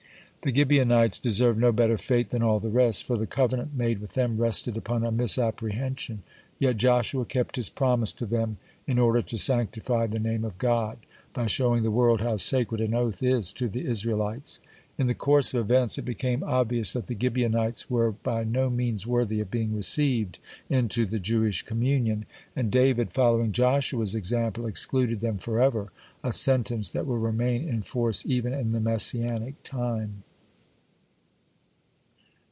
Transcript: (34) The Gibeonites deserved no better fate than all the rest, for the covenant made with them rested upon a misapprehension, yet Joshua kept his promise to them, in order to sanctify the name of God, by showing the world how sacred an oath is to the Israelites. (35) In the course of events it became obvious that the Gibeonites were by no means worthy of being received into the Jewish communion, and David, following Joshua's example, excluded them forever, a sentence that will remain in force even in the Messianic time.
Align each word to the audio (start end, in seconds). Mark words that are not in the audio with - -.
(34) 0.43 0.51
The 0.53 0.59
Gibeonites 0.59 1.19
deserved 1.19 1.59
no 1.59 1.71
better 1.71 1.99
fate 1.99 2.31
than 2.31 2.41
all 2.41 2.59
the 2.59 2.71
rest, 2.71 3.03
for 3.05 3.15
the 3.15 3.27
covenant 3.27 3.75
made 3.75 3.99
with 3.99 4.13
them 4.15 4.37
rested 4.39 4.75
upon 4.75 5.05
a 5.05 5.11
misapprehension, 5.11 6.23
yet 6.57 6.77
Joshua 6.77 7.25
kept 7.25 7.57
his 7.57 7.69
promise 7.69 8.11
to 8.13 8.25
them, 8.25 8.57
in 8.87 8.97
order 8.97 9.21
to 9.21 9.37
sanctify 9.37 10.07
the 10.07 10.17
name 10.17 10.43
of 10.43 10.57
God, 10.57 10.97
by 11.35 11.45
showing 11.45 11.83
the 11.83 11.91
world 11.91 12.21
how 12.21 12.37
sacred 12.37 12.81
an 12.81 12.95
oath 12.95 13.21
is 13.21 13.53
to 13.53 13.69
the 13.69 13.85
Israelites. 13.85 14.57
(35) 14.93 14.93
In 14.97 15.05
the 15.05 15.13
course 15.13 15.53
of 15.53 15.59
events 15.61 15.99
it 15.99 16.05
became 16.05 16.43
obvious 16.43 16.93
that 16.93 17.05
the 17.05 17.17
Gibeonites 17.21 17.87
were 17.87 18.11
by 18.11 18.43
no 18.43 18.71
means 18.71 19.05
worthy 19.05 19.41
of 19.41 19.51
being 19.51 19.75
received 19.75 20.39
into 20.71 21.05
the 21.05 21.19
Jewish 21.19 21.61
communion, 21.61 22.25
and 22.55 22.71
David, 22.71 23.13
following 23.13 23.51
Joshua's 23.51 24.15
example, 24.15 24.65
excluded 24.65 25.19
them 25.19 25.37
forever, 25.37 25.91
a 26.23 26.33
sentence 26.33 26.89
that 26.89 27.05
will 27.05 27.19
remain 27.19 27.69
in 27.69 27.83
force 27.83 28.25
even 28.25 28.53
in 28.53 28.71
the 28.71 28.79
Messianic 28.81 29.61
time. 29.61 30.23